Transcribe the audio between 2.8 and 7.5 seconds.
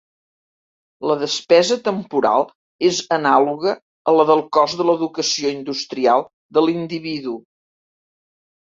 és anàloga a la del cost de l'educació industrial de l'individu.